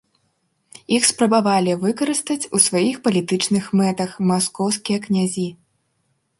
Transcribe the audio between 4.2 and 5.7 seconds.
маскоўскія князі.